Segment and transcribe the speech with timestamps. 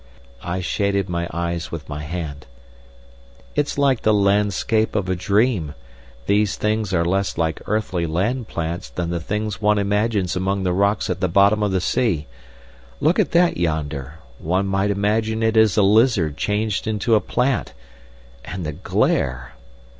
[0.41, 2.47] I shaded my eyes with my hand.
[3.53, 5.75] "It's like the landscape of a dream.
[6.25, 10.73] These things are less like earthly land plants than the things one imagines among the
[10.73, 12.25] rocks at the bottom of the sea.
[12.99, 14.15] Look at that yonder!
[14.39, 17.73] One might imagine it a lizard changed into a plant.
[18.43, 19.53] And the glare!"